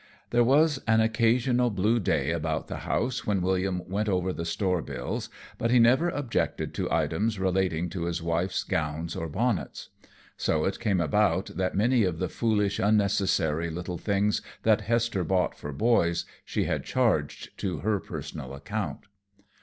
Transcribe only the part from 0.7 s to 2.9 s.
an occasional blue day about the